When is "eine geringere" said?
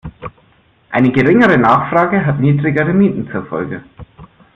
0.89-1.59